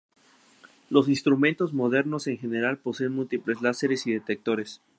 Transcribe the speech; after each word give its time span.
Los 0.89 1.07
instrumentos 1.09 1.73
modernos 1.73 2.25
en 2.25 2.39
general 2.39 2.79
poseen 2.79 3.11
múltiples 3.11 3.61
láseres 3.61 4.07
y 4.07 4.11
detectores. 4.13 4.81